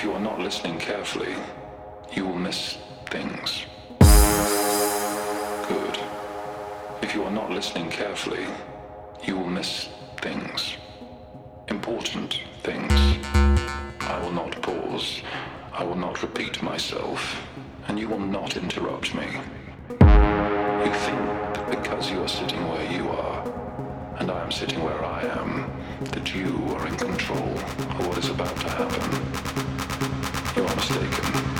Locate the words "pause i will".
14.62-15.96